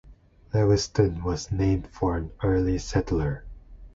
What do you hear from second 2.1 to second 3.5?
an early settler.